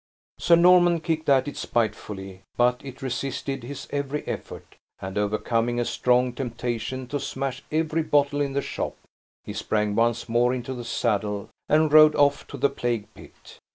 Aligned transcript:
Sir 0.39 0.55
Norman 0.55 0.99
kicked 0.99 1.29
at 1.29 1.47
it 1.47 1.55
spitefully, 1.55 2.41
but 2.57 2.81
it 2.83 3.03
resisted 3.03 3.61
his 3.61 3.85
every 3.91 4.27
effort; 4.27 4.75
and, 4.99 5.15
overcoming 5.15 5.79
a 5.79 5.85
strong 5.85 6.33
temptation 6.33 7.05
to 7.09 7.19
smash 7.19 7.61
every 7.71 8.01
bottle 8.01 8.41
in 8.41 8.53
the 8.53 8.63
shop, 8.63 8.95
he 9.43 9.53
sprang 9.53 9.93
once 9.93 10.27
more 10.27 10.55
into 10.55 10.73
the 10.73 10.85
saddle, 10.85 11.49
and 11.69 11.93
rode 11.93 12.15
off 12.15 12.47
to 12.47 12.57
the 12.57 12.67
plague 12.71 13.13
pit. 13.13 13.59